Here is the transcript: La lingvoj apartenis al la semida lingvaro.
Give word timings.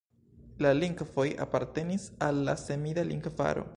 La 0.65 0.71
lingvoj 0.77 1.25
apartenis 1.45 2.07
al 2.29 2.41
la 2.49 2.57
semida 2.63 3.05
lingvaro. 3.13 3.69